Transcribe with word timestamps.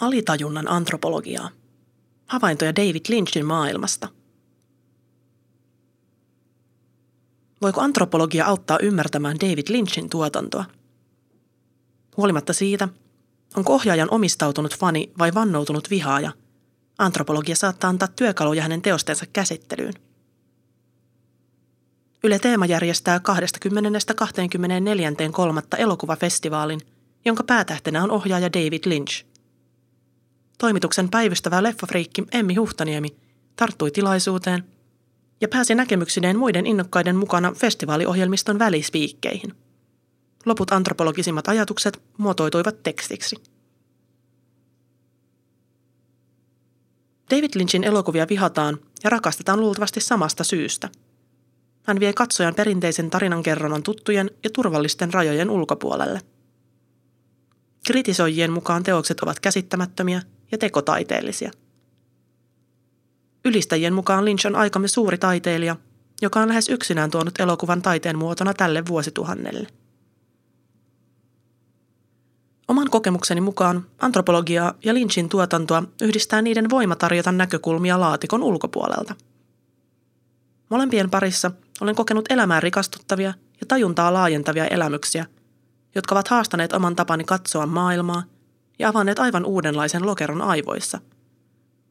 Alitajunnan 0.00 0.68
antropologiaa. 0.68 1.50
Havaintoja 2.26 2.76
David 2.76 3.02
Lynchin 3.08 3.46
maailmasta. 3.46 4.08
Voiko 7.62 7.80
antropologia 7.80 8.46
auttaa 8.46 8.78
ymmärtämään 8.82 9.36
David 9.40 9.66
Lynchin 9.68 10.10
tuotantoa? 10.10 10.64
Huolimatta 12.16 12.52
siitä, 12.52 12.88
onko 13.56 13.74
ohjaajan 13.74 14.10
omistautunut 14.10 14.78
fani 14.78 15.12
vai 15.18 15.34
vannoutunut 15.34 15.90
vihaaja, 15.90 16.32
antropologia 16.98 17.56
saattaa 17.56 17.90
antaa 17.90 18.08
työkaluja 18.08 18.62
hänen 18.62 18.82
teostensa 18.82 19.26
käsittelyyn. 19.32 19.94
Yle 22.24 22.38
Teema 22.38 22.66
järjestää 22.66 23.18
20.24.3. 23.18 23.24
elokuvafestivaalin, 25.78 26.80
jonka 27.24 27.44
päätähtenä 27.44 28.02
on 28.02 28.10
ohjaaja 28.10 28.52
David 28.52 28.82
Lynch– 28.86 29.24
Toimituksen 30.62 31.08
päivystävä 31.10 31.62
leffafriikki 31.62 32.24
Emmi 32.32 32.54
Huhtaniemi 32.54 33.16
tarttui 33.56 33.90
tilaisuuteen 33.90 34.64
ja 35.40 35.48
pääsi 35.48 35.74
näkemyksineen 35.74 36.38
muiden 36.38 36.66
innokkaiden 36.66 37.16
mukana 37.16 37.52
festivaaliohjelmiston 37.52 38.58
välispiikkeihin. 38.58 39.54
Loput 40.46 40.72
antropologisimmat 40.72 41.48
ajatukset 41.48 42.02
muotoituivat 42.18 42.82
tekstiksi. 42.82 43.36
David 47.30 47.50
Lynchin 47.54 47.84
elokuvia 47.84 48.26
vihataan 48.30 48.78
ja 49.04 49.10
rakastetaan 49.10 49.60
luultavasti 49.60 50.00
samasta 50.00 50.44
syystä. 50.44 50.88
Hän 51.86 52.00
vie 52.00 52.12
katsojan 52.12 52.54
perinteisen 52.54 53.10
tarinankerronnan 53.10 53.82
tuttujen 53.82 54.30
ja 54.44 54.50
turvallisten 54.50 55.14
rajojen 55.14 55.50
ulkopuolelle. 55.50 56.20
Kritisoijien 57.86 58.52
mukaan 58.52 58.82
teokset 58.82 59.20
ovat 59.20 59.40
käsittämättömiä 59.40 60.22
ja 60.52 60.58
tekotaiteellisia. 60.58 61.50
Ylistäjien 63.44 63.94
mukaan 63.94 64.24
Lynch 64.24 64.46
on 64.46 64.56
aikamme 64.56 64.88
suuri 64.88 65.18
taiteilija, 65.18 65.76
joka 66.22 66.40
on 66.40 66.48
lähes 66.48 66.68
yksinään 66.68 67.10
tuonut 67.10 67.40
elokuvan 67.40 67.82
taiteen 67.82 68.18
muotona 68.18 68.54
tälle 68.54 68.86
vuosituhannelle. 68.88 69.66
Oman 72.68 72.90
kokemukseni 72.90 73.40
mukaan 73.40 73.86
antropologiaa 73.98 74.74
ja 74.84 74.94
Lynchin 74.94 75.28
tuotantoa 75.28 75.82
yhdistää 76.02 76.42
niiden 76.42 76.70
voima 76.70 76.96
tarjota 76.96 77.32
näkökulmia 77.32 78.00
laatikon 78.00 78.42
ulkopuolelta. 78.42 79.14
Molempien 80.68 81.10
parissa 81.10 81.50
olen 81.80 81.94
kokenut 81.94 82.24
elämään 82.30 82.62
rikastuttavia 82.62 83.34
ja 83.60 83.66
tajuntaa 83.68 84.12
laajentavia 84.12 84.66
elämyksiä, 84.66 85.26
jotka 85.94 86.14
ovat 86.14 86.28
haastaneet 86.28 86.72
oman 86.72 86.96
tapani 86.96 87.24
katsoa 87.24 87.66
maailmaa 87.66 88.22
ja 88.78 88.88
avanneet 88.88 89.18
aivan 89.18 89.44
uudenlaisen 89.44 90.06
lokeron 90.06 90.42
aivoissa. 90.42 91.00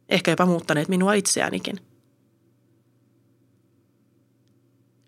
Ehkä 0.10 0.32
jopa 0.32 0.46
muuttaneet 0.46 0.88
minua 0.88 1.14
itseäänikin. 1.14 1.80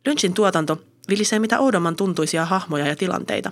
Lynchin 0.05 0.33
tuotanto 0.33 0.83
vilisee 1.09 1.39
mitä 1.39 1.59
oudomman 1.59 1.95
tuntuisia 1.95 2.45
hahmoja 2.45 2.87
ja 2.87 2.95
tilanteita. 2.95 3.51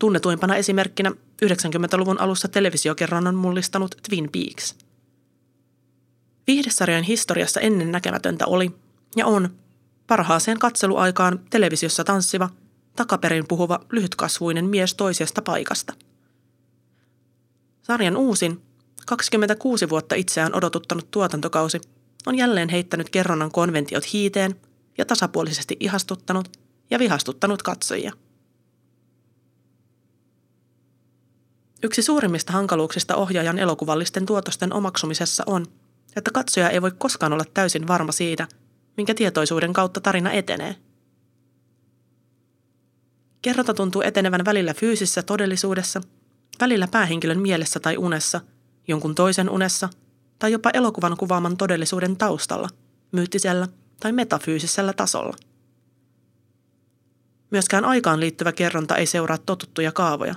Tunnetuimpana 0.00 0.56
esimerkkinä 0.56 1.10
90-luvun 1.44 2.20
alussa 2.20 2.48
televisiokerronnan 2.48 3.34
mullistanut 3.34 3.94
Twin 4.08 4.30
Peaks. 4.32 4.74
Viihdesarjan 6.46 7.02
historiassa 7.02 7.60
ennen 7.60 7.92
näkemätöntä 7.92 8.46
oli 8.46 8.70
ja 9.16 9.26
on 9.26 9.50
parhaaseen 10.06 10.58
katseluaikaan 10.58 11.40
televisiossa 11.50 12.04
tanssiva, 12.04 12.50
takaperin 12.96 13.48
puhuva 13.48 13.80
lyhytkasvuinen 13.92 14.64
mies 14.64 14.94
toisesta 14.94 15.42
paikasta– 15.42 15.94
Sarjan 17.86 18.16
uusin, 18.16 18.62
26 19.06 19.88
vuotta 19.88 20.14
itseään 20.14 20.54
odotuttanut 20.54 21.10
tuotantokausi 21.10 21.80
on 22.26 22.34
jälleen 22.34 22.68
heittänyt 22.68 23.10
kerronnan 23.10 23.52
konventiot 23.52 24.12
hiiteen 24.12 24.60
ja 24.98 25.04
tasapuolisesti 25.04 25.76
ihastuttanut 25.80 26.48
ja 26.90 26.98
vihastuttanut 26.98 27.62
katsojia. 27.62 28.12
Yksi 31.82 32.02
suurimmista 32.02 32.52
hankaluuksista 32.52 33.16
ohjaajan 33.16 33.58
elokuvallisten 33.58 34.26
tuotosten 34.26 34.72
omaksumisessa 34.72 35.44
on, 35.46 35.66
että 36.16 36.30
katsoja 36.30 36.70
ei 36.70 36.82
voi 36.82 36.92
koskaan 36.98 37.32
olla 37.32 37.44
täysin 37.54 37.88
varma 37.88 38.12
siitä, 38.12 38.48
minkä 38.96 39.14
tietoisuuden 39.14 39.72
kautta 39.72 40.00
tarina 40.00 40.32
etenee. 40.32 40.76
Kerronta 43.42 43.74
tuntuu 43.74 44.02
etenevän 44.02 44.44
välillä 44.44 44.74
fyysisessä 44.74 45.22
todellisuudessa– 45.22 46.00
Välillä 46.60 46.88
päähenkilön 46.88 47.40
mielessä 47.40 47.80
tai 47.80 47.96
unessa, 47.96 48.40
jonkun 48.88 49.14
toisen 49.14 49.50
unessa 49.50 49.88
tai 50.38 50.52
jopa 50.52 50.70
elokuvan 50.74 51.16
kuvaaman 51.16 51.56
todellisuuden 51.56 52.16
taustalla, 52.16 52.68
myyttisellä 53.12 53.68
tai 54.00 54.12
metafyysisellä 54.12 54.92
tasolla. 54.92 55.36
Myöskään 57.50 57.84
aikaan 57.84 58.20
liittyvä 58.20 58.52
kerronta 58.52 58.96
ei 58.96 59.06
seuraa 59.06 59.38
totuttuja 59.38 59.92
kaavoja. 59.92 60.34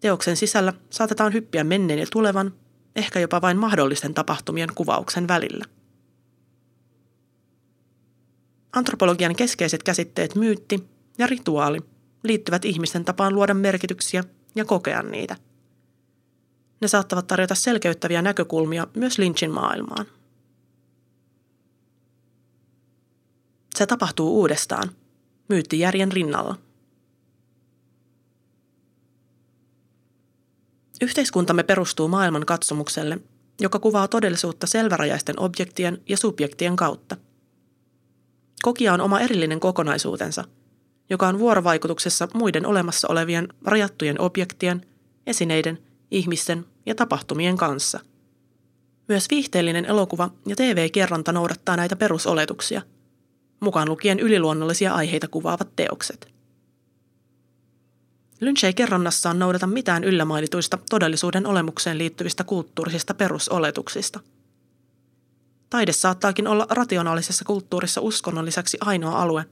Teoksen 0.00 0.36
sisällä 0.36 0.72
saatetaan 0.90 1.32
hyppiä 1.32 1.64
menneen 1.64 1.98
ja 1.98 2.06
tulevan, 2.12 2.54
ehkä 2.96 3.20
jopa 3.20 3.40
vain 3.40 3.56
mahdollisten 3.56 4.14
tapahtumien 4.14 4.74
kuvauksen 4.74 5.28
välillä. 5.28 5.64
Antropologian 8.72 9.36
keskeiset 9.36 9.82
käsitteet 9.82 10.34
myytti 10.34 10.88
ja 11.18 11.26
rituaali 11.26 11.80
liittyvät 12.24 12.64
ihmisten 12.64 13.04
tapaan 13.04 13.34
luoda 13.34 13.54
merkityksiä 13.54 14.24
ja 14.54 14.64
kokea 14.64 15.02
niitä. 15.02 15.36
Ne 16.80 16.88
saattavat 16.88 17.26
tarjota 17.26 17.54
selkeyttäviä 17.54 18.22
näkökulmia 18.22 18.86
myös 18.96 19.18
Lynchin 19.18 19.50
maailmaan. 19.50 20.06
Se 23.76 23.86
tapahtuu 23.86 24.38
uudestaan, 24.38 24.90
myyttijärjen 25.48 26.12
rinnalla. 26.12 26.58
Yhteiskuntamme 31.00 31.62
perustuu 31.62 32.08
maailman 32.08 32.46
katsomukselle, 32.46 33.18
joka 33.60 33.78
kuvaa 33.78 34.08
todellisuutta 34.08 34.66
selvärajaisten 34.66 35.40
objektien 35.40 36.02
ja 36.08 36.16
subjektien 36.16 36.76
kautta. 36.76 37.16
Kokija 38.62 38.94
on 38.94 39.00
oma 39.00 39.20
erillinen 39.20 39.60
kokonaisuutensa– 39.60 40.44
joka 41.10 41.28
on 41.28 41.38
vuorovaikutuksessa 41.38 42.28
muiden 42.34 42.66
olemassa 42.66 43.08
olevien 43.08 43.48
rajattujen 43.64 44.20
objektien, 44.20 44.86
esineiden, 45.26 45.78
ihmisten 46.10 46.64
ja 46.86 46.94
tapahtumien 46.94 47.56
kanssa. 47.56 48.00
Myös 49.08 49.26
viihteellinen 49.30 49.84
elokuva 49.84 50.30
ja 50.46 50.56
TV-kerronta 50.56 51.32
noudattaa 51.32 51.76
näitä 51.76 51.96
perusoletuksia, 51.96 52.82
mukaan 53.60 53.88
lukien 53.88 54.20
yliluonnollisia 54.20 54.94
aiheita 54.94 55.28
kuvaavat 55.28 55.68
teokset. 55.76 56.34
Lynch 58.40 58.64
ei 58.64 58.74
kerronnassaan 58.74 59.38
noudata 59.38 59.66
mitään 59.66 60.04
yllämainituista 60.04 60.78
todellisuuden 60.90 61.46
olemukseen 61.46 61.98
liittyvistä 61.98 62.44
kulttuurisista 62.44 63.14
perusoletuksista. 63.14 64.20
Taide 65.70 65.92
saattaakin 65.92 66.48
olla 66.48 66.66
rationaalisessa 66.70 67.44
kulttuurissa 67.44 68.00
uskonnon 68.00 68.44
lisäksi 68.44 68.78
ainoa 68.80 69.22
alue, 69.22 69.44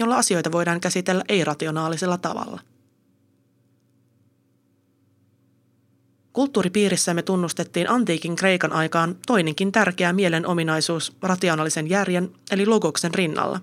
jolla 0.00 0.16
asioita 0.16 0.52
voidaan 0.52 0.80
käsitellä 0.80 1.24
ei-rationaalisella 1.28 2.18
tavalla. 2.18 2.60
Kulttuuripiirissämme 6.32 7.22
tunnustettiin 7.22 7.90
antiikin 7.90 8.36
Kreikan 8.36 8.72
aikaan 8.72 9.16
toinenkin 9.26 9.72
tärkeä 9.72 10.12
mielen 10.12 10.46
ominaisuus 10.46 11.16
rationaalisen 11.22 11.90
järjen 11.90 12.30
eli 12.50 12.66
logoksen 12.66 13.14
rinnalla. 13.14 13.60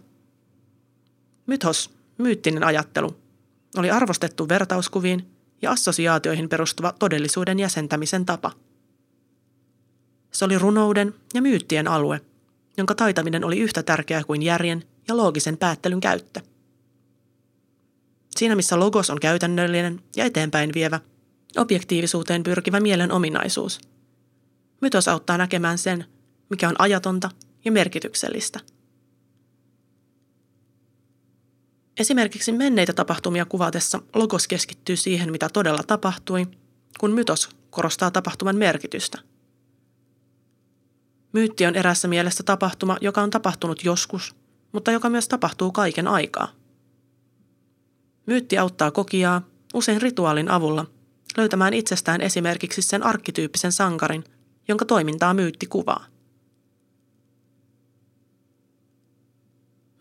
Mythos, 1.45 1.91
myyttinen 2.17 2.63
ajattelu, 2.63 3.17
oli 3.77 3.91
arvostettu 3.91 4.49
vertauskuviin 4.49 5.31
ja 5.61 5.71
assosiaatioihin 5.71 6.49
perustuva 6.49 6.93
todellisuuden 6.99 7.59
jäsentämisen 7.59 8.25
tapa. 8.25 8.51
Se 10.31 10.45
oli 10.45 10.57
runouden 10.57 11.13
ja 11.33 11.41
myyttien 11.41 11.87
alue, 11.87 12.21
jonka 12.77 12.95
taitaminen 12.95 13.43
oli 13.43 13.59
yhtä 13.59 13.83
tärkeää 13.83 14.23
kuin 14.23 14.41
järjen 14.41 14.83
ja 15.07 15.17
loogisen 15.17 15.57
päättelyn 15.57 15.99
käyttö. 15.99 16.41
Siinä 18.35 18.55
missä 18.55 18.79
logos 18.79 19.09
on 19.09 19.19
käytännöllinen 19.19 20.01
ja 20.15 20.25
eteenpäin 20.25 20.73
vievä, 20.73 20.99
objektiivisuuteen 21.57 22.43
pyrkivä 22.43 22.79
mielen 22.79 23.11
ominaisuus. 23.11 23.81
Mytos 24.81 25.07
auttaa 25.07 25.37
näkemään 25.37 25.77
sen, 25.77 26.05
mikä 26.49 26.69
on 26.69 26.75
ajatonta 26.79 27.29
ja 27.65 27.71
merkityksellistä. 27.71 28.59
Esimerkiksi 31.99 32.51
menneitä 32.51 32.93
tapahtumia 32.93 33.45
kuvatessa 33.45 34.01
logos 34.15 34.47
keskittyy 34.47 34.95
siihen, 34.95 35.31
mitä 35.31 35.49
todella 35.49 35.83
tapahtui, 35.83 36.47
kun 36.99 37.11
mytos 37.11 37.49
korostaa 37.69 38.11
tapahtuman 38.11 38.55
merkitystä. 38.55 39.17
Myytti 41.33 41.65
on 41.65 41.75
erässä 41.75 42.07
mielessä 42.07 42.43
tapahtuma, 42.43 42.97
joka 43.01 43.21
on 43.21 43.29
tapahtunut 43.29 43.83
joskus 43.83 44.35
mutta 44.71 44.91
joka 44.91 45.09
myös 45.09 45.27
tapahtuu 45.27 45.71
kaiken 45.71 46.07
aikaa. 46.07 46.47
Myytti 48.25 48.57
auttaa 48.57 48.91
kokijaa, 48.91 49.41
usein 49.73 50.01
rituaalin 50.01 50.51
avulla, 50.51 50.85
löytämään 51.37 51.73
itsestään 51.73 52.21
esimerkiksi 52.21 52.81
sen 52.81 53.03
arkkityyppisen 53.03 53.71
sankarin, 53.71 54.23
jonka 54.67 54.85
toimintaa 54.85 55.33
myytti 55.33 55.65
kuvaa. 55.65 56.05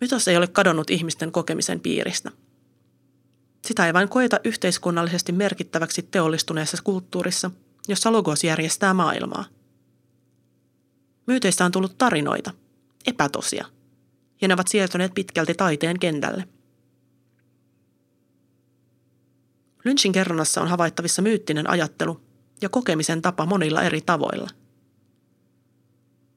Mytos 0.00 0.28
ei 0.28 0.36
ole 0.36 0.46
kadonnut 0.46 0.90
ihmisten 0.90 1.32
kokemisen 1.32 1.80
piiristä. 1.80 2.30
Sitä 3.66 3.86
ei 3.86 3.94
vain 3.94 4.08
koeta 4.08 4.40
yhteiskunnallisesti 4.44 5.32
merkittäväksi 5.32 6.02
teollistuneessa 6.02 6.76
kulttuurissa, 6.84 7.50
jossa 7.88 8.12
logos 8.12 8.44
järjestää 8.44 8.94
maailmaa. 8.94 9.44
Myyteistä 11.26 11.64
on 11.64 11.72
tullut 11.72 11.98
tarinoita, 11.98 12.52
epätosia, 13.06 13.66
ja 14.40 14.48
ne 14.48 14.54
ovat 14.54 14.68
siirtyneet 14.68 15.14
pitkälti 15.14 15.54
taiteen 15.54 15.98
kentälle. 15.98 16.48
Lynchin 19.84 20.12
kerronnassa 20.12 20.60
on 20.62 20.68
havaittavissa 20.68 21.22
myyttinen 21.22 21.70
ajattelu 21.70 22.20
ja 22.62 22.68
kokemisen 22.68 23.22
tapa 23.22 23.46
monilla 23.46 23.82
eri 23.82 24.00
tavoilla. 24.00 24.50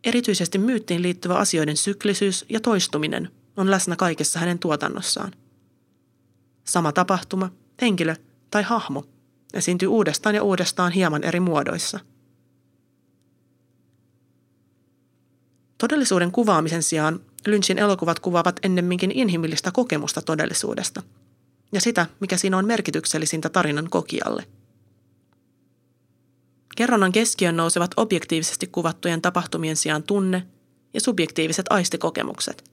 Erityisesti 0.04 0.58
myyttiin 0.58 1.02
liittyvä 1.02 1.36
asioiden 1.36 1.78
syklisyys 1.78 2.46
ja 2.50 2.60
toistuminen 2.60 3.30
on 3.58 3.72
läsnä 3.72 3.96
kaikessa 3.96 4.40
hänen 4.40 4.60
tuotannossaan. 4.60 5.32
Sama 6.64 6.92
tapahtuma, 6.92 7.52
henkilö 7.82 8.16
tai 8.52 8.64
hahmo 8.64 9.06
esiintyy 9.54 9.88
uudestaan 9.88 10.36
ja 10.36 10.44
uudestaan 10.44 10.92
hieman 10.92 11.24
eri 11.24 11.40
muodoissa. 11.40 12.00
Todellisuuden 15.78 16.32
kuvaamisen 16.32 16.84
sijaan 16.84 17.20
Lynchin 17.48 17.78
elokuvat 17.78 18.20
kuvaavat 18.20 18.60
ennemminkin 18.64 19.12
inhimillistä 19.12 19.72
kokemusta 19.72 20.22
todellisuudesta– 20.22 21.04
ja 21.72 21.82
sitä, 21.82 22.06
mikä 22.20 22.38
siinä 22.38 22.58
on 22.58 22.66
merkityksellisintä 22.66 23.50
tarinan 23.50 23.90
kokijalle. 23.90 24.48
Kerronnan 26.76 27.12
keskiön 27.12 27.58
nousevat 27.58 27.92
objektiivisesti 27.98 28.68
kuvattujen 28.68 29.22
tapahtumien 29.22 29.76
sijaan 29.76 30.04
tunne 30.04 30.48
ja 30.94 31.02
subjektiiviset 31.02 31.66
aistikokemukset. 31.70 32.72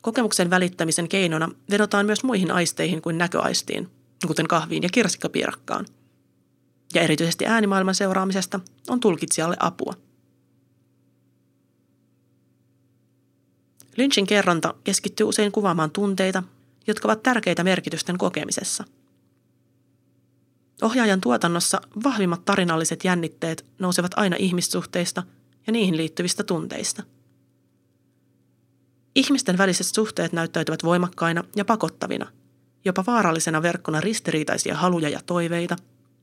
Kokemuksen 0.00 0.50
välittämisen 0.50 1.08
keinona 1.08 1.48
vedotaan 1.70 2.06
myös 2.06 2.24
muihin 2.24 2.50
aisteihin 2.50 3.02
kuin 3.02 3.18
näköaistiin, 3.18 3.88
kuten 4.26 4.48
kahviin 4.48 4.82
ja 4.82 4.88
kirsikkapiirakkaan. 4.92 5.86
Ja 6.94 7.02
erityisesti 7.02 7.46
äänimaailman 7.46 7.94
seuraamisesta 7.94 8.60
on 8.88 9.00
tulkitsijalle 9.00 9.56
apua. 9.58 9.94
Lynchin 13.96 14.26
kerronta 14.26 14.74
keskittyy 14.84 15.26
usein 15.26 15.52
kuvaamaan 15.52 15.90
tunteita 15.90 16.42
jotka 16.86 17.08
ovat 17.08 17.22
tärkeitä 17.22 17.64
merkitysten 17.64 18.18
kokemisessa. 18.18 18.84
Ohjaajan 20.82 21.20
tuotannossa 21.20 21.80
vahvimmat 22.04 22.44
tarinalliset 22.44 23.04
jännitteet 23.04 23.64
nousevat 23.78 24.12
aina 24.16 24.36
ihmissuhteista 24.38 25.22
ja 25.66 25.72
niihin 25.72 25.96
liittyvistä 25.96 26.44
tunteista. 26.44 27.02
Ihmisten 29.14 29.58
väliset 29.58 29.86
suhteet 29.86 30.32
näyttäytyvät 30.32 30.84
voimakkaina 30.84 31.44
ja 31.56 31.64
pakottavina, 31.64 32.26
jopa 32.84 33.04
vaarallisena 33.06 33.62
verkkona 33.62 34.00
ristiriitaisia 34.00 34.74
haluja 34.74 35.08
ja 35.08 35.20
toiveita, 35.26 35.76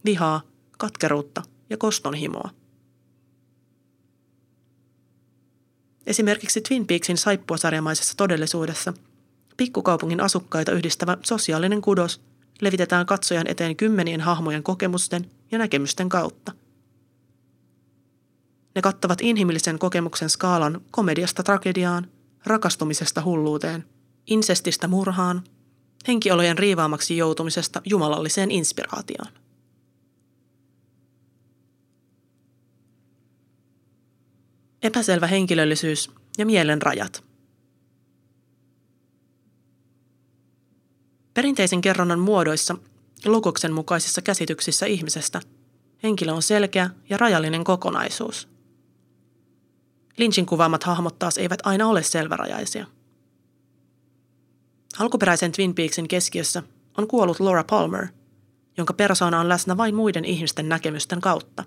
vihaa, 0.05 0.41
katkeruutta 0.77 1.41
ja 1.69 1.77
kostonhimoa. 1.77 2.49
Esimerkiksi 6.09 6.61
Twin 6.61 6.87
Peaksin 6.87 7.17
saippuasarjamaisessa 7.17 8.17
todellisuudessa– 8.17 8.93
Pikkukaupungin 9.59 10.21
asukkaita 10.21 10.71
yhdistävä 10.71 11.17
sosiaalinen 11.23 11.81
kudos 11.81 12.21
levitetään 12.61 13.05
katsojan 13.05 13.47
eteen 13.47 13.75
kymmenien 13.75 14.21
hahmojen 14.21 14.63
kokemusten 14.63 15.31
ja 15.51 15.57
näkemysten 15.57 16.09
kautta. 16.09 16.51
Ne 18.75 18.81
kattavat 18.81 19.21
inhimillisen 19.21 19.79
kokemuksen 19.79 20.29
skaalan 20.29 20.81
komediasta 20.91 21.43
tragediaan, 21.43 22.07
rakastumisesta 22.45 23.23
hulluuteen, 23.23 23.85
insestistä 24.27 24.87
murhaan, 24.87 25.43
henkiolojen 26.07 26.57
riivaamaksi 26.57 27.17
joutumisesta 27.17 27.81
jumalalliseen 27.85 28.51
inspiraatioon. 28.51 29.31
Epäselvä 34.83 35.27
henkilöllisyys 35.27 36.11
ja 36.37 36.45
mielen 36.45 36.81
rajat– 36.81 37.23
Perinteisen 41.39 41.81
kerronnan 41.81 42.19
muodoissa, 42.19 42.75
logoksen 43.25 43.73
mukaisissa 43.73 44.21
käsityksissä 44.21 44.85
ihmisestä, 44.85 45.41
henkilö 46.03 46.33
on 46.33 46.41
selkeä 46.41 46.89
ja 47.09 47.17
rajallinen 47.17 47.63
kokonaisuus. 47.63 48.49
Lynchin 50.17 50.45
kuvaamat 50.45 50.83
hahmot 50.83 51.19
taas 51.19 51.37
eivät 51.37 51.59
aina 51.63 51.87
ole 51.87 52.03
selvärajaisia. 52.03 52.85
Alkuperäisen 54.99 55.51
Twin 55.51 55.75
Peaksin 55.75 56.07
keskiössä 56.07 56.63
on 56.97 57.07
kuollut 57.07 57.39
Laura 57.39 57.63
Palmer, 57.63 58.07
jonka 58.77 58.93
persona 58.93 59.39
on 59.39 59.49
läsnä 59.49 59.77
vain 59.77 59.95
muiden 59.95 60.25
ihmisten 60.25 60.69
näkemysten 60.69 61.21
kautta. 61.21 61.63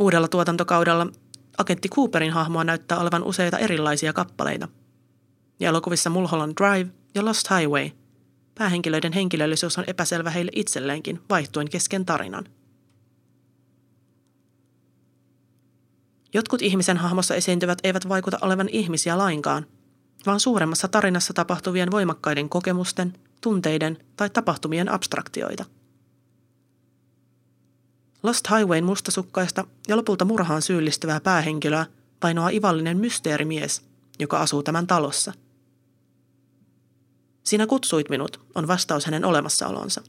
Uudella 0.00 0.28
tuotantokaudella 0.28 1.06
agentti 1.58 1.88
Cooperin 1.88 2.32
hahmoa 2.32 2.64
näyttää 2.64 2.98
olevan 2.98 3.22
useita 3.22 3.58
erilaisia 3.58 4.12
kappaleita. 4.12 4.68
Ja 5.60 5.68
elokuvissa 5.68 6.10
Mulholland 6.10 6.52
Drive 6.60 6.90
ja 7.14 7.24
Lost 7.24 7.50
Highway. 7.50 7.90
Päähenkilöiden 8.54 9.12
henkilöllisyys 9.12 9.78
on 9.78 9.84
epäselvä 9.86 10.30
heille 10.30 10.50
itselleenkin 10.54 11.20
vaihtuen 11.30 11.70
kesken 11.70 12.06
tarinan. 12.06 12.44
Jotkut 16.34 16.62
ihmisen 16.62 16.96
hahmossa 16.96 17.34
esiintyvät 17.34 17.78
eivät 17.84 18.08
vaikuta 18.08 18.38
olevan 18.42 18.68
ihmisiä 18.68 19.18
lainkaan, 19.18 19.66
vaan 20.26 20.40
suuremmassa 20.40 20.88
tarinassa 20.88 21.32
tapahtuvien 21.32 21.90
voimakkaiden 21.90 22.48
kokemusten, 22.48 23.12
tunteiden 23.40 23.98
tai 24.16 24.30
tapahtumien 24.30 24.88
abstraktioita. 24.88 25.64
Lost 28.22 28.50
Highwayn 28.50 28.84
mustasukkaista 28.84 29.64
ja 29.88 29.96
lopulta 29.96 30.24
murhaan 30.24 30.62
syyllistyvää 30.62 31.20
päähenkilöä 31.20 31.86
painoaa 32.20 32.48
ivallinen 32.48 32.96
mysteerimies, 32.96 33.82
joka 34.18 34.40
asuu 34.40 34.62
tämän 34.62 34.86
talossa– 34.86 35.32
sinä 37.50 37.66
kutsuit 37.66 38.08
minut, 38.08 38.40
on 38.54 38.68
vastaus 38.68 39.06
hänen 39.06 39.24
olemassaolonsa. 39.24 40.02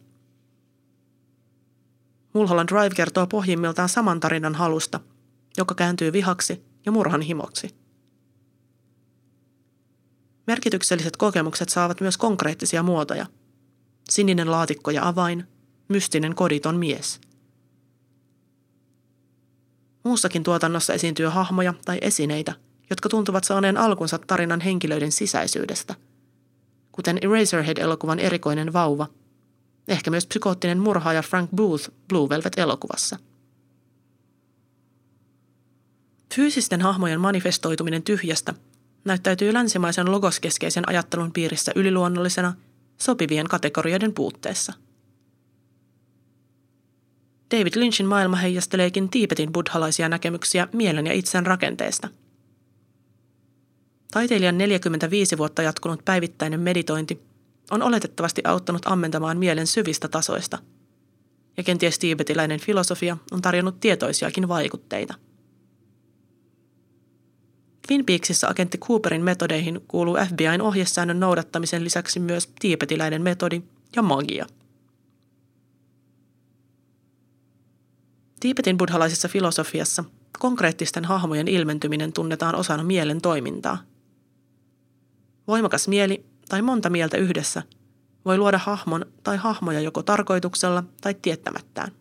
Mulholland 2.33 2.69
Drive 2.69 2.95
kertoo 2.95 3.27
pohjimmiltaan 3.27 3.89
saman 3.89 4.19
tarinan 4.19 4.55
halusta, 4.55 4.99
joka 5.57 5.75
kääntyy 5.75 6.13
vihaksi 6.13 6.65
ja 6.85 6.91
murhan 6.91 7.21
himoksi. 7.21 7.69
Merkitykselliset 10.47 11.17
kokemukset 11.17 11.69
saavat 11.69 12.01
myös 12.01 12.17
konkreettisia 12.17 12.83
muotoja. 12.83 13.25
Sininen 14.09 14.51
laatikko 14.51 14.91
ja 14.91 15.07
avain, 15.07 15.47
mystinen 15.87 16.35
koditon 16.35 16.75
mies. 16.75 17.21
Muussakin 20.03 20.43
tuotannossa 20.43 20.93
esiintyy 20.93 21.25
hahmoja 21.25 21.73
tai 21.85 21.97
esineitä, 22.01 22.53
jotka 22.89 23.09
tuntuvat 23.09 23.43
saaneen 23.43 23.77
alkunsa 23.77 24.19
tarinan 24.27 24.61
henkilöiden 24.61 25.11
sisäisyydestä– 25.11 25.95
kuten 26.91 27.17
Eraserhead-elokuvan 27.21 28.19
erikoinen 28.19 28.73
vauva, 28.73 29.07
ehkä 29.87 30.11
myös 30.11 30.25
psykoottinen 30.25 30.79
murhaaja 30.79 31.21
Frank 31.21 31.49
Booth 31.55 31.89
Blue 32.07 32.29
Velvet-elokuvassa. 32.29 33.19
Fyysisten 36.35 36.81
hahmojen 36.81 37.21
manifestoituminen 37.21 38.03
tyhjästä 38.03 38.53
näyttäytyy 39.05 39.53
länsimaisen 39.53 40.11
logoskeskeisen 40.11 40.89
ajattelun 40.89 41.31
piirissä 41.31 41.71
yliluonnollisena 41.75 42.53
sopivien 42.97 43.47
kategorioiden 43.47 44.13
puutteessa. 44.13 44.73
David 47.51 47.73
Lynchin 47.75 48.07
maailma 48.07 48.37
heijasteleekin 48.37 49.09
Tiipetin 49.09 49.53
buddhalaisia 49.53 50.09
näkemyksiä 50.09 50.67
mielen 50.73 51.07
ja 51.07 51.13
itsen 51.13 51.45
rakenteesta– 51.45 52.07
Taiteilijan 54.11 54.57
45 54.57 55.37
vuotta 55.37 55.61
jatkunut 55.61 56.05
päivittäinen 56.05 56.59
meditointi 56.59 57.21
on 57.71 57.81
oletettavasti 57.81 58.41
auttanut 58.45 58.81
ammentamaan 58.85 59.37
mielen 59.37 59.67
syvistä 59.67 60.07
tasoista. 60.07 60.57
Ja 61.57 61.63
kenties 61.63 61.99
tiibetiläinen 61.99 62.59
filosofia 62.59 63.17
on 63.31 63.41
tarjonnut 63.41 63.79
tietoisiakin 63.79 64.47
vaikutteita. 64.47 65.13
Twin 67.87 68.05
Peaksissa 68.05 68.47
agentti 68.47 68.77
Cooperin 68.77 69.23
metodeihin 69.23 69.81
kuuluu 69.87 70.17
FBIn 70.29 70.61
ohjesäännön 70.61 71.19
noudattamisen 71.19 71.83
lisäksi 71.83 72.19
myös 72.19 72.49
tiibetiläinen 72.59 73.21
metodi 73.21 73.61
ja 73.95 74.01
magia. 74.01 74.45
Tiipetin 78.41 78.77
buddhalaisessa 78.77 79.27
filosofiassa 79.27 80.03
konkreettisten 80.39 81.05
hahmojen 81.05 81.47
ilmentyminen 81.47 82.13
tunnetaan 82.13 82.55
osana 82.55 82.83
mielen 82.83 83.21
toimintaa– 83.21 83.77
Voimakas 85.47 85.87
mieli 85.87 86.25
tai 86.49 86.61
monta 86.61 86.89
mieltä 86.89 87.17
yhdessä 87.17 87.63
voi 88.25 88.37
luoda 88.37 88.57
hahmon 88.57 89.05
tai 89.23 89.37
hahmoja 89.37 89.79
joko 89.79 90.03
tarkoituksella 90.03 90.83
tai 91.01 91.13
tiettämättään. 91.13 91.91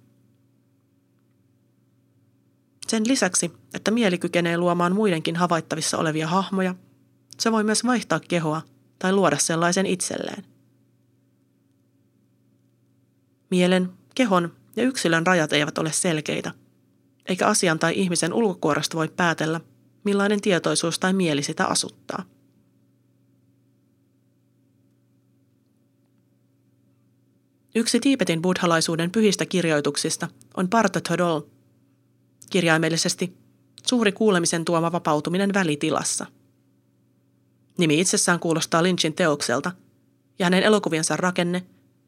Sen 2.88 3.09
lisäksi, 3.09 3.52
että 3.75 3.90
mieli 3.90 4.18
kykenee 4.18 4.59
luomaan 4.59 4.94
muidenkin 4.94 5.37
havaittavissa 5.37 5.99
olevia 5.99 6.28
hahmoja, 6.28 6.75
se 7.38 7.52
voi 7.52 7.64
myös 7.64 7.85
vaihtaa 7.85 8.20
kehoa 8.20 8.62
tai 8.99 9.12
luoda 9.12 9.38
sellaisen 9.38 9.87
itselleen. 9.87 10.44
Mielen, 13.50 13.90
kehon 14.14 14.52
ja 14.76 14.82
yksilön 14.82 15.26
rajat 15.26 15.52
eivät 15.52 15.78
ole 15.78 15.92
selkeitä, 15.92 16.52
eikä 17.26 17.46
asian 17.46 17.78
tai 17.78 17.92
ihmisen 17.96 18.32
ulkokuoresta 18.32 18.96
voi 18.96 19.08
päätellä, 19.08 19.60
millainen 20.04 20.40
tietoisuus 20.40 20.98
tai 20.98 21.12
mieli 21.12 21.42
sitä 21.42 21.66
asuttaa. 21.66 22.24
Yksi 27.74 28.00
Tiipetin 28.00 28.42
buddhalaisuuden 28.42 29.10
pyhistä 29.10 29.46
kirjoituksista 29.46 30.28
on 30.56 30.68
Partha 30.68 31.00
Thodol, 31.00 31.40
kirjaimellisesti 32.50 33.36
suuri 33.86 34.12
kuulemisen 34.12 34.64
tuoma 34.64 34.92
vapautuminen 34.92 35.54
välitilassa. 35.54 36.26
Nimi 37.78 38.00
itsessään 38.00 38.40
kuulostaa 38.40 38.82
Lynchin 38.82 39.14
teokselta, 39.14 39.72
ja 40.38 40.46
hänen 40.46 40.62
elokuviensa 40.62 41.16
rakenne 41.16 41.66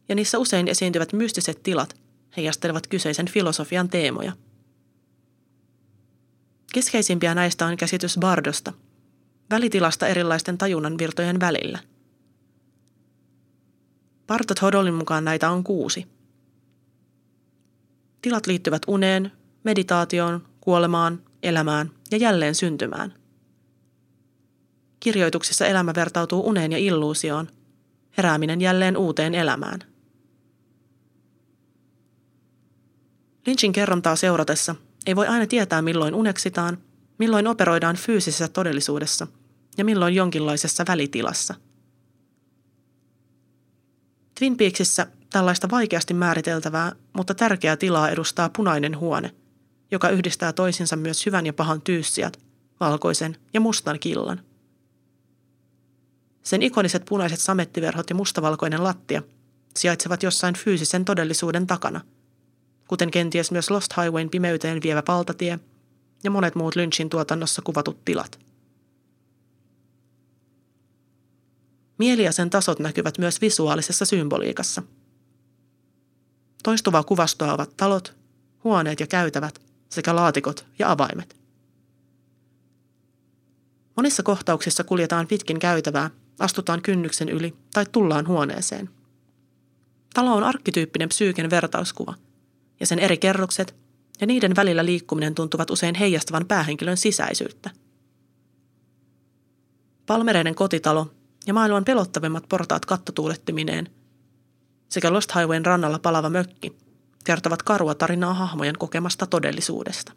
ja 0.08 0.14
niissä 0.14 0.38
usein 0.38 0.68
esiintyvät 0.68 1.12
mystiset 1.12 1.62
tilat 1.62 2.01
heijastelevat 2.36 2.86
kyseisen 2.86 3.28
filosofian 3.28 3.88
teemoja. 3.88 4.32
Keskeisimpiä 6.72 7.34
näistä 7.34 7.66
on 7.66 7.76
käsitys 7.76 8.18
bardosta, 8.20 8.72
välitilasta 9.50 10.06
erilaisten 10.06 10.58
tajunnan 10.58 10.98
virtojen 10.98 11.40
välillä– 11.40 11.78
Partot 14.32 14.62
Hodolin 14.62 14.94
mukaan 14.94 15.24
näitä 15.24 15.50
on 15.50 15.64
kuusi. 15.64 16.06
Tilat 18.22 18.46
liittyvät 18.46 18.82
uneen, 18.86 19.32
meditaatioon, 19.64 20.42
kuolemaan, 20.60 21.22
elämään 21.42 21.90
ja 22.10 22.16
jälleen 22.16 22.54
syntymään. 22.54 23.14
Kirjoituksissa 25.00 25.66
elämä 25.66 25.92
vertautuu 25.94 26.48
uneen 26.48 26.72
ja 26.72 26.78
illuusioon, 26.78 27.48
herääminen 28.16 28.60
jälleen 28.60 28.96
uuteen 28.96 29.34
elämään. 29.34 29.80
Lynchin 33.46 33.72
kerrontaa 33.72 34.16
seuratessa. 34.16 34.74
Ei 35.06 35.16
voi 35.16 35.26
aina 35.26 35.46
tietää 35.46 35.82
milloin 35.82 36.14
uneksitaan, 36.14 36.78
milloin 37.18 37.46
operoidaan 37.46 37.96
fyysisessä 37.96 38.48
todellisuudessa 38.48 39.26
ja 39.78 39.84
milloin 39.84 40.14
jonkinlaisessa 40.14 40.84
välitilassa– 40.88 41.54
Twin 44.42 44.56
Peaksissä 44.56 45.06
tällaista 45.30 45.70
vaikeasti 45.70 46.14
määriteltävää, 46.14 46.92
mutta 47.12 47.34
tärkeää 47.34 47.76
tilaa 47.76 48.08
edustaa 48.08 48.48
punainen 48.48 48.98
huone, 48.98 49.34
joka 49.90 50.08
yhdistää 50.08 50.52
toisinsa 50.52 50.96
myös 50.96 51.26
hyvän 51.26 51.46
ja 51.46 51.52
pahan 51.52 51.82
tyyssijat, 51.82 52.38
valkoisen 52.80 53.36
ja 53.54 53.60
mustan 53.60 53.98
killan. 53.98 54.40
Sen 56.42 56.62
ikoniset 56.62 57.04
punaiset 57.08 57.40
samettiverhot 57.40 58.10
ja 58.10 58.16
mustavalkoinen 58.16 58.84
lattia 58.84 59.22
sijaitsevat 59.76 60.22
jossain 60.22 60.54
fyysisen 60.54 61.04
todellisuuden 61.04 61.66
takana, 61.66 62.00
kuten 62.88 63.10
kenties 63.10 63.50
myös 63.50 63.70
Lost 63.70 63.92
Highwayn 63.96 64.30
pimeyteen 64.30 64.82
vievä 64.82 65.02
paltatie 65.02 65.58
ja 66.24 66.30
monet 66.30 66.54
muut 66.54 66.76
Lynchin 66.76 67.10
tuotannossa 67.10 67.62
kuvatut 67.62 68.04
tilat– 68.04 68.38
Mieli 72.02 72.24
ja 72.24 72.32
sen 72.32 72.50
tasot 72.50 72.78
näkyvät 72.78 73.18
myös 73.18 73.40
visuaalisessa 73.40 74.04
symboliikassa. 74.04 74.82
Toistuvaa 76.62 77.02
kuvastoa 77.02 77.54
ovat 77.54 77.76
talot, 77.76 78.16
huoneet 78.64 79.00
ja 79.00 79.06
käytävät 79.06 79.62
sekä 79.88 80.16
laatikot 80.16 80.66
ja 80.78 80.90
avaimet. 80.90 81.36
Monissa 83.96 84.22
kohtauksissa 84.22 84.84
kuljetaan 84.84 85.26
pitkin 85.26 85.58
käytävää, 85.58 86.10
astutaan 86.38 86.82
kynnyksen 86.82 87.28
yli 87.28 87.54
tai 87.74 87.86
tullaan 87.92 88.28
huoneeseen. 88.28 88.90
Talo 90.14 90.34
on 90.34 90.44
arkkityyppinen 90.44 91.08
psyyken 91.08 91.50
vertauskuva, 91.50 92.14
ja 92.82 92.86
sen 92.86 92.98
eri 92.98 93.18
kerrokset 93.18 93.74
ja 94.20 94.26
niiden 94.26 94.56
välillä 94.56 94.84
liikkuminen 94.84 95.34
tuntuvat 95.34 95.70
usein 95.70 95.94
heijastavan 95.94 96.46
päähenkilön 96.46 96.96
sisäisyyttä. 96.96 97.70
Palmereiden 100.06 100.54
kotitalo 100.54 101.12
ja 101.46 101.54
maailman 101.54 101.84
pelottavimmat 101.84 102.48
portaat 102.48 102.86
kattotuulettimineen 102.86 103.90
sekä 104.88 105.12
Lost 105.12 105.34
Highwayn 105.34 105.66
rannalla 105.66 105.98
palava 105.98 106.30
mökki 106.30 106.76
kertovat 107.24 107.62
karua 107.62 107.94
tarinaa 107.94 108.34
hahmojen 108.34 108.78
kokemasta 108.78 109.26
todellisuudesta. 109.26 110.12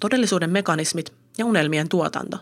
Todellisuuden 0.00 0.50
mekanismit 0.50 1.12
ja 1.38 1.46
unelmien 1.46 1.88
tuotanto. 1.88 2.38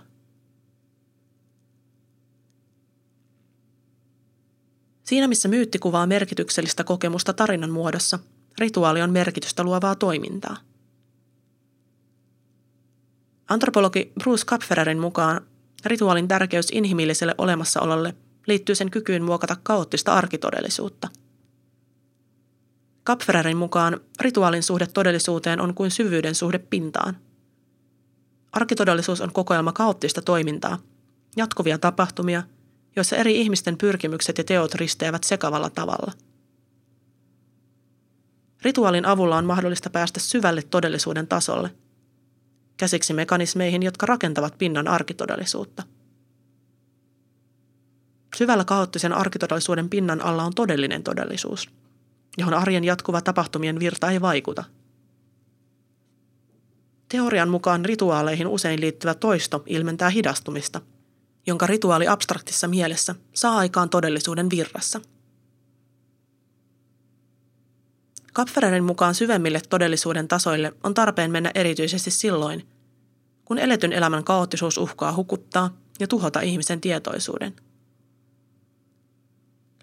Siinä 5.05 5.29
missä 5.29 5.49
myytti 5.49 5.79
kuvaa 5.79 6.07
merkityksellistä 6.07 6.85
kokemusta 6.85 7.33
tarinan 7.33 7.71
muodossa, 7.71 8.19
rituaali 8.59 9.03
on 9.03 9.11
merkitystä 9.11 9.65
luovaa 9.65 9.95
toimintaa– 9.95 10.57
Antropologi 13.49 14.13
Bruce 14.19 14.43
Kapfererin 14.47 14.99
mukaan 14.99 15.41
rituaalin 15.87 16.29
tärkeys 16.29 16.67
inhimilliselle 16.73 17.35
olemassaololle 17.39 18.15
liittyy 18.47 18.75
sen 18.75 18.91
kykyyn 18.91 19.23
muokata 19.23 19.57
kaoottista 19.63 20.15
arkitodellisuutta. 20.15 21.09
Kapfererin 23.05 23.57
mukaan 23.57 24.01
rituaalin 24.21 24.63
suhde 24.63 24.87
todellisuuteen 24.87 25.61
on 25.61 25.75
kuin 25.75 25.91
syvyyden 25.91 26.35
suhde 26.35 26.59
pintaan. 26.59 27.17
Arkitodellisuus 28.53 29.21
on 29.21 29.33
kokoelma 29.33 29.73
kaoottista 29.73 30.23
toimintaa, 30.23 30.79
jatkuvia 31.37 31.79
tapahtumia, 31.79 32.43
joissa 32.97 33.17
eri 33.17 33.41
ihmisten 33.41 33.79
pyrkimykset 33.79 34.39
ja 34.39 34.45
teot 34.45 34.75
risteävät 34.75 35.25
sekavalla 35.25 35.71
tavalla. 35.71 36.13
Rituaalin 38.63 39.07
avulla 39.07 39.37
on 39.37 39.45
mahdollista 39.45 39.91
päästä 39.91 40.21
syvälle 40.21 40.63
todellisuuden 40.63 41.27
tasolle– 41.27 41.71
käsiksi 42.77 43.13
mekanismeihin, 43.13 43.83
jotka 43.83 44.07
rakentavat 44.07 44.59
pinnan 44.59 44.89
arkitodellisuutta. 44.89 45.83
Syvällä 48.37 48.65
kaoottisen 48.65 49.13
arkitodellisuuden 49.13 49.89
pinnan 49.89 50.21
alla 50.21 50.45
on 50.45 50.55
todellinen 50.55 51.03
todellisuus, 51.03 51.71
johon 52.39 52.55
arjen 52.55 52.85
jatkuva 52.85 53.21
tapahtumien 53.21 53.81
virta 53.81 54.11
ei 54.11 54.21
vaikuta. 54.21 54.65
Teorian 57.09 57.49
mukaan 57.49 57.85
rituaaleihin 57.85 58.47
usein 58.47 58.81
liittyvä 58.81 59.15
toisto 59.15 59.63
ilmentää 59.67 60.11
hidastumista, 60.11 60.81
jonka 61.47 61.67
rituaali 61.67 62.09
abstraktissa 62.09 62.69
mielessä 62.69 63.15
saa 63.35 63.57
aikaan 63.57 63.91
todellisuuden 63.91 64.51
virrassa– 64.51 65.01
Kapfererin 68.35 68.85
mukaan 68.85 69.15
syvemmille 69.15 69.61
todellisuuden 69.69 70.29
tasoille 70.29 70.73
on 70.85 70.95
tarpeen 70.95 71.31
mennä 71.31 71.51
erityisesti 71.55 72.11
silloin, 72.11 72.69
kun 73.45 73.59
eletyn 73.59 73.93
elämän 73.93 74.25
kaoottisuus 74.25 74.79
uhkaa 74.79 75.13
hukuttaa 75.13 75.77
ja 76.01 76.09
tuhota 76.09 76.41
ihmisen 76.41 76.81
tietoisuuden. 76.81 77.57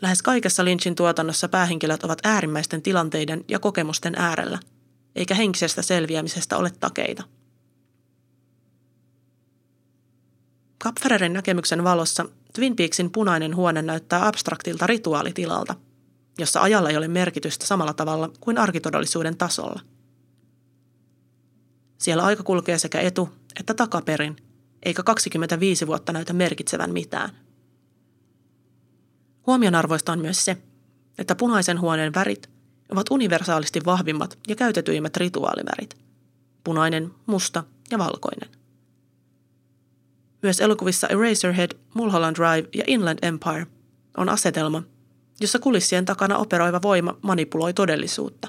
Lähes 0.02 0.22
kaikessa 0.22 0.66
Lynchin 0.66 0.96
tuotannossa 0.96 1.50
päähenkilöt 1.50 2.04
ovat 2.04 2.20
äärimmäisten 2.24 2.82
tilanteiden 2.82 3.46
ja 3.48 3.60
kokemusten 3.60 4.16
äärellä, 4.18 4.60
eikä 5.16 5.36
henkisestä 5.36 5.82
selviämisestä 5.82 6.58
ole 6.58 6.72
takeita. 6.80 7.24
Kapfererin 10.84 11.34
näkemyksen 11.34 11.84
valossa 11.84 12.26
Twin 12.54 12.76
Peaksin 12.76 13.12
punainen 13.12 13.56
huone 13.56 13.82
näyttää 13.82 14.28
abstraktilta 14.28 14.88
rituaalitilalta– 14.88 15.76
jossa 16.38 16.62
ajalla 16.62 16.90
ei 16.90 16.98
ole 16.98 17.08
merkitystä 17.08 17.66
samalla 17.66 17.94
tavalla 17.94 18.32
kuin 18.40 18.58
arkitodellisuuden 18.58 19.38
tasolla. 19.38 19.80
Siellä 21.98 22.24
aika 22.24 22.44
kulkee 22.44 22.78
sekä 22.78 23.02
etu- 23.02 23.30
että 23.60 23.74
takaperin, 23.74 24.36
eikä 24.84 25.04
25 25.04 25.88
vuotta 25.88 26.14
näytä 26.14 26.34
merkitsevän 26.34 26.94
mitään. 26.94 27.30
Huomionarvoista 29.48 30.12
on 30.12 30.20
myös 30.20 30.46
se, 30.46 30.58
että 31.18 31.36
punaisen 31.36 31.82
huoneen 31.82 32.14
värit 32.14 32.50
ovat 32.92 33.12
universaalisti 33.12 33.82
vahvimmat 33.86 34.40
ja 34.48 34.56
käytetyimmät 34.56 35.18
rituaalivärit. 35.18 35.98
Punainen, 36.64 37.12
musta 37.26 37.64
ja 37.92 37.98
valkoinen. 37.98 38.61
Myös 40.42 40.62
elokuvissa 40.62 41.08
Eraserhead, 41.08 41.72
Mulholland 41.94 42.36
Drive 42.36 42.70
ja 42.76 42.84
Inland 42.88 43.20
Empire 43.22 43.68
on 44.18 44.30
asetelma, 44.30 44.84
jossa 45.42 45.60
kulissien 45.60 46.06
takana 46.06 46.38
operoiva 46.38 46.82
voima 46.82 47.18
manipuloi 47.22 47.74
todellisuutta. 47.74 48.48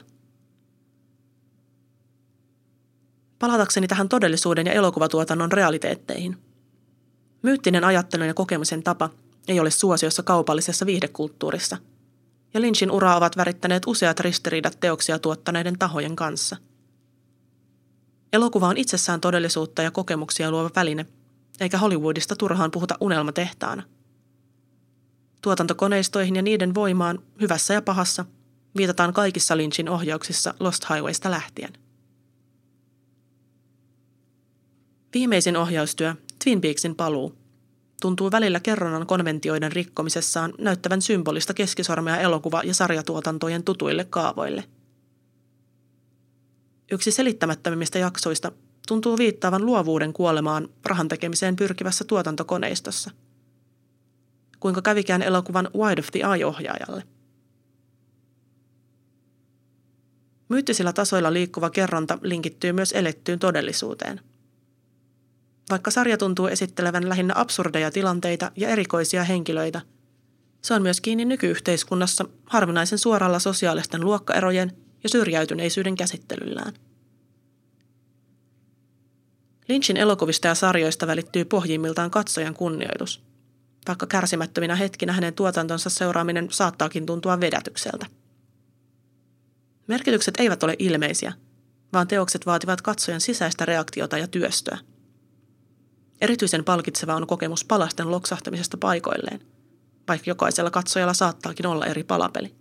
Palatakseni 3.38 3.88
tähän 3.88 4.08
todellisuuden 4.08 4.66
ja 4.66 4.72
elokuvatuotannon 4.72 5.52
realiteetteihin. 5.52 6.36
Myyttinen 7.42 7.84
ajattelun 7.84 8.26
ja 8.26 8.34
kokemisen 8.34 8.82
tapa 8.82 9.10
ei 9.48 9.60
ole 9.60 9.70
suosiossa 9.70 10.22
kaupallisessa 10.22 10.86
viihdekulttuurissa, 10.86 11.76
ja 12.54 12.60
Lynchin 12.60 12.90
uraa 12.90 13.16
ovat 13.16 13.36
värittäneet 13.36 13.82
useat 13.86 14.20
ristiriidat 14.20 14.80
teoksia 14.80 15.18
tuottaneiden 15.18 15.78
tahojen 15.78 16.16
kanssa. 16.16 16.56
Elokuva 18.32 18.68
on 18.68 18.76
itsessään 18.76 19.20
todellisuutta 19.20 19.82
ja 19.82 19.90
kokemuksia 19.90 20.50
luova 20.50 20.70
väline, 20.76 21.06
eikä 21.60 21.78
Hollywoodista 21.78 22.36
turhaan 22.36 22.70
puhuta 22.70 22.94
unelmatehtaana. 23.00 23.82
Tuotantokoneistoihin 25.42 26.36
ja 26.36 26.42
niiden 26.42 26.74
voimaan, 26.74 27.18
hyvässä 27.40 27.74
ja 27.74 27.82
pahassa, 27.82 28.24
viitataan 28.76 29.12
kaikissa 29.12 29.56
Lynchin 29.56 29.88
ohjauksissa 29.88 30.54
Lost 30.60 30.84
Highwaysta 30.90 31.30
lähtien. 31.30 31.72
Viimeisin 35.14 35.56
ohjaustyö, 35.56 36.14
Twin 36.44 36.60
Peaksin 36.60 36.94
paluu, 36.94 37.34
tuntuu 38.00 38.30
välillä 38.30 38.60
kerronnan 38.60 39.06
konventioiden 39.06 39.72
rikkomisessaan 39.72 40.52
näyttävän 40.58 41.02
symbolista 41.02 41.54
keskisormea 41.54 42.16
elokuva- 42.16 42.62
ja 42.64 42.74
sarjatuotantojen 42.74 43.64
tutuille 43.64 44.04
kaavoille. 44.04 44.64
Yksi 46.92 47.10
selittämättömimmistä 47.10 47.98
jaksoista 47.98 48.52
tuntuu 48.88 49.18
viittaavan 49.18 49.66
luovuuden 49.66 50.12
kuolemaan 50.12 50.68
rahan 50.84 51.08
tekemiseen 51.08 51.56
pyrkivässä 51.56 52.04
tuotantokoneistossa. 52.04 53.10
Kuinka 54.60 54.82
kävikään 54.82 55.22
elokuvan 55.22 55.70
Wide 55.76 56.00
of 56.00 56.06
the 56.12 56.20
Eye-ohjaajalle? 56.20 57.02
Myyttisillä 60.48 60.92
tasoilla 60.92 61.32
liikkuva 61.32 61.70
kerronta 61.70 62.18
linkittyy 62.22 62.72
myös 62.72 62.92
elettyyn 62.92 63.38
todellisuuteen– 63.38 64.20
vaikka 65.72 65.90
sarja 65.90 66.18
tuntuu 66.18 66.46
esittelevän 66.46 67.08
lähinnä 67.08 67.34
absurdeja 67.36 67.90
tilanteita 67.90 68.50
ja 68.56 68.68
erikoisia 68.68 69.24
henkilöitä, 69.24 69.80
se 70.62 70.74
on 70.74 70.82
myös 70.82 71.00
kiinni 71.00 71.24
nykyyhteiskunnassa 71.24 72.24
harvinaisen 72.44 72.98
suoralla 72.98 73.38
sosiaalisten 73.38 74.00
luokkaerojen 74.00 74.72
ja 75.02 75.08
syrjäytyneisyyden 75.08 75.94
käsittelyllään. 75.94 76.72
Lynchin 79.68 79.96
elokuvista 79.96 80.48
ja 80.48 80.54
sarjoista 80.54 81.06
välittyy 81.06 81.44
pohjimmiltaan 81.44 82.10
katsojan 82.10 82.54
kunnioitus, 82.54 83.22
vaikka 83.88 84.06
kärsimättöminä 84.06 84.76
hetkinä 84.76 85.12
hänen 85.12 85.34
tuotantonsa 85.34 85.90
seuraaminen 85.90 86.48
saattaakin 86.50 87.06
tuntua 87.06 87.40
vedätykseltä. 87.40 88.06
Merkitykset 89.86 90.34
eivät 90.38 90.62
ole 90.62 90.76
ilmeisiä, 90.78 91.32
vaan 91.92 92.08
teokset 92.08 92.46
vaativat 92.46 92.82
katsojan 92.82 93.20
sisäistä 93.20 93.64
reaktiota 93.64 94.18
ja 94.18 94.28
työstöä– 94.28 94.78
Erityisen 96.22 96.64
palkitseva 96.64 97.14
on 97.14 97.26
kokemus 97.26 97.64
palasten 97.64 98.10
loksahtamisesta 98.10 98.76
paikoilleen, 98.76 99.40
vaikka 100.08 100.30
jokaisella 100.30 100.70
katsojalla 100.70 101.14
saattaakin 101.14 101.66
olla 101.66 101.86
eri 101.86 102.04
palapeli. 102.04 102.54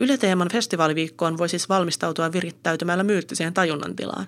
Yleteeman 0.00 0.48
festivaaliviikkoon 0.48 1.38
voi 1.38 1.48
siis 1.48 1.68
valmistautua 1.68 2.32
virittäytymällä 2.32 3.04
myyttiseen 3.04 3.54
tajunnan 3.54 3.96
tilaan. 3.96 4.26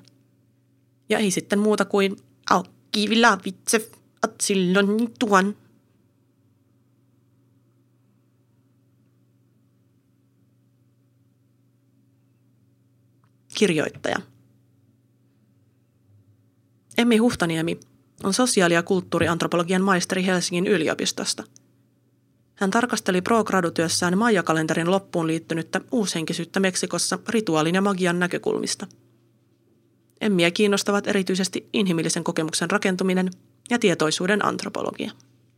Ja 1.08 1.18
ei 1.18 1.30
sitten 1.30 1.58
muuta 1.58 1.84
kuin 1.84 2.16
aukki 2.50 3.10
vitse 3.44 3.90
silloin 4.40 5.14
tuon. 5.18 5.56
Kirjoittaja 13.54 14.16
Emmi 16.98 17.16
Huhtaniemi 17.16 17.80
on 18.22 18.34
sosiaali- 18.34 18.74
ja 18.74 18.82
kulttuuriantropologian 18.82 19.82
maisteri 19.82 20.26
Helsingin 20.26 20.66
yliopistosta. 20.66 21.44
Hän 22.54 22.70
tarkasteli 22.70 23.22
pro-gradutyössään 23.22 24.18
Maija-kalenterin 24.18 24.90
loppuun 24.90 25.26
liittynyttä 25.26 25.80
uushenkisyyttä 25.92 26.60
Meksikossa 26.60 27.18
rituaalin 27.28 27.74
ja 27.74 27.80
magian 27.80 28.18
näkökulmista. 28.18 28.86
Emmiä 30.20 30.50
kiinnostavat 30.50 31.06
erityisesti 31.06 31.68
inhimillisen 31.72 32.24
kokemuksen 32.24 32.70
rakentuminen 32.70 33.30
ja 33.70 33.78
tietoisuuden 33.78 34.44
antropologia. 34.44 35.10